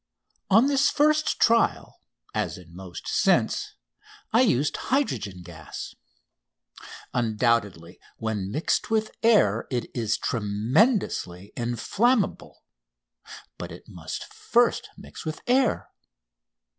On 0.49 0.65
this 0.65 0.89
first 0.89 1.39
trial, 1.39 2.01
as 2.33 2.57
in 2.57 2.75
most 2.75 3.07
since, 3.07 3.75
I 4.33 4.41
used 4.41 4.75
hydrogen 4.89 5.43
gas. 5.43 5.93
Undoubtedly 7.13 7.99
when 8.17 8.49
mixed 8.49 8.89
with 8.89 9.11
air 9.21 9.67
it 9.69 9.95
is 9.95 10.17
tremendously 10.17 11.53
inflammable 11.55 12.63
but 13.59 13.71
it 13.71 13.83
must 13.87 14.25
first 14.33 14.89
mix 14.97 15.23
with 15.23 15.41
air. 15.45 15.89